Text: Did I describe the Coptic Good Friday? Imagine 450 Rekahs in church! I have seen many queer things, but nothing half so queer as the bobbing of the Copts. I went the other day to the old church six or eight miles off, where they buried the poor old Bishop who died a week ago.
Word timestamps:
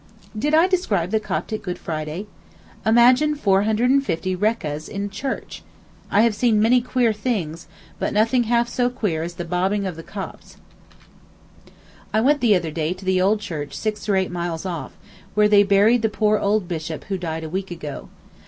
Did 0.35 0.55
I 0.55 0.67
describe 0.67 1.11
the 1.11 1.19
Coptic 1.19 1.61
Good 1.61 1.77
Friday? 1.77 2.25
Imagine 2.87 3.35
450 3.35 4.35
Rekahs 4.35 4.89
in 4.89 5.11
church! 5.11 5.61
I 6.09 6.21
have 6.21 6.33
seen 6.33 6.59
many 6.59 6.81
queer 6.81 7.13
things, 7.13 7.67
but 7.99 8.11
nothing 8.11 8.45
half 8.45 8.67
so 8.67 8.89
queer 8.89 9.21
as 9.21 9.35
the 9.35 9.45
bobbing 9.45 9.85
of 9.85 9.95
the 9.95 10.01
Copts. 10.01 10.57
I 12.11 12.19
went 12.19 12.41
the 12.41 12.55
other 12.55 12.71
day 12.71 12.93
to 12.93 13.05
the 13.05 13.21
old 13.21 13.41
church 13.41 13.75
six 13.77 14.09
or 14.09 14.15
eight 14.15 14.31
miles 14.31 14.65
off, 14.65 14.93
where 15.35 15.47
they 15.47 15.61
buried 15.61 16.01
the 16.01 16.09
poor 16.09 16.39
old 16.39 16.67
Bishop 16.67 17.03
who 17.03 17.19
died 17.19 17.43
a 17.43 17.47
week 17.47 17.69
ago. 17.69 18.09